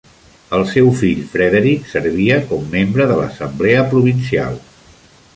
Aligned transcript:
El 0.59 0.63
seu 0.69 0.87
fill 1.01 1.19
Frederick 1.33 1.91
servia 1.91 2.39
com 2.53 2.63
membre 2.71 3.07
de 3.11 3.17
l"assemblea 3.17 3.83
provincial. 3.93 4.57